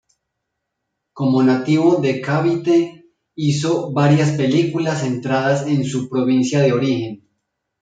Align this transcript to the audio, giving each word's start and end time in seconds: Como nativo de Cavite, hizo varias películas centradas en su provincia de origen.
Como 1.17 1.37
nativo 1.49 1.89
de 2.03 2.11
Cavite, 2.25 2.79
hizo 3.35 3.93
varias 3.93 4.31
películas 4.31 5.01
centradas 5.01 5.67
en 5.67 5.83
su 5.85 6.09
provincia 6.09 6.59
de 6.61 6.73
origen. 6.73 7.29